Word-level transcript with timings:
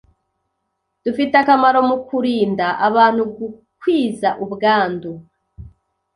Dufite 1.03 1.33
akamaro 1.41 1.79
mu 1.89 1.97
kurinda 2.07 2.67
abantu 2.87 3.21
gukwiza 3.35 4.29
ubwandu 4.43 5.11